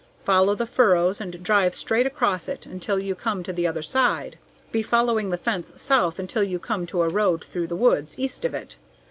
[0.25, 4.39] Follow the furrows and drive straight across it until you come to the other side.
[4.71, 8.43] Be following the fence south until you come to a road through the woods east
[8.43, 8.77] of it.